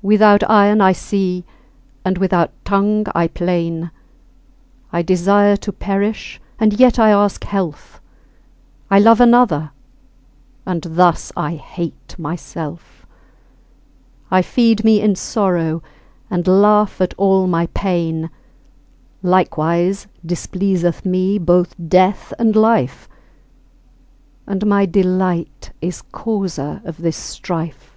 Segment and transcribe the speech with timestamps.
[0.00, 1.42] Without eyen* I see,
[2.04, 3.90] and without tongue I plain; {eyes}
[4.92, 7.98] I desire to perish, and yet I ask health;
[8.92, 9.72] I love another,
[10.64, 13.06] and thus I hate myself;
[14.30, 15.82] I feed me in sorrow,
[16.30, 18.30] and laugh at all my pain.
[19.20, 23.08] Likewise displeaseth me both death and life,
[24.46, 27.96] And my delight is causer of this strife.